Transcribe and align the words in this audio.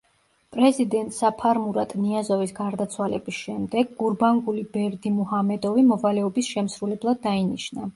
პრეზიდენტ 0.53 1.13
საფარმურატ 1.17 1.93
ნიაზოვის 2.07 2.55
გარდაცვალების 2.61 3.39
შემდეგ 3.43 3.95
გურბანგული 4.03 4.67
ბერდიმუჰამედოვი 4.75 5.89
მოვალეობის 5.95 6.55
შემსრულებლად 6.57 7.27
დაინიშნა. 7.33 7.89